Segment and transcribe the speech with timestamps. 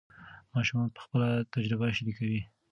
[0.53, 2.41] ماشومان به خپله تجربه شریکوي.